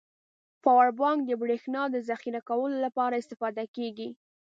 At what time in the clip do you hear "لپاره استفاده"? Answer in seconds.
2.85-3.63